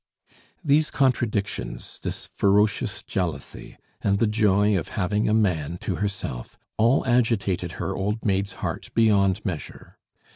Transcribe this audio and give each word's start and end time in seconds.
These 0.63 0.89
contradictions, 0.89 1.99
this 2.01 2.25
ferocious 2.25 3.03
jealousy, 3.03 3.77
and 4.01 4.17
the 4.17 4.25
joy 4.25 4.75
of 4.75 4.87
having 4.97 5.29
a 5.29 5.33
man 5.35 5.77
to 5.81 5.97
herself, 5.97 6.57
all 6.75 7.05
agitated 7.05 7.73
her 7.73 7.95
old 7.95 8.25
maid's 8.25 8.53
heart 8.65 8.89
beyond 8.95 9.45
measure. 9.45 9.99